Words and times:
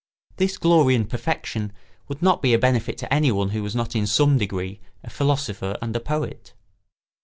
This 0.37 0.57
glory 0.57 0.95
and 0.95 1.07
perfection 1.07 1.71
would 2.07 2.23
not 2.23 2.41
be 2.41 2.55
a 2.55 2.57
benefit 2.57 2.97
to 2.97 3.13
anyone 3.13 3.49
who 3.51 3.61
was 3.61 3.75
not 3.75 3.95
in 3.95 4.07
some 4.07 4.35
degree 4.35 4.79
a 5.03 5.11
philosopher 5.11 5.77
and 5.79 5.95
a 5.95 5.99
poet. 5.99 6.53